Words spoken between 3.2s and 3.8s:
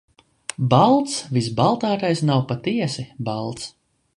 balts.